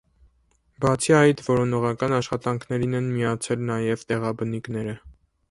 [0.85, 4.99] Բացի այդ որոնողական աշխատանքներին են միացել նաև տեղաբնիկները։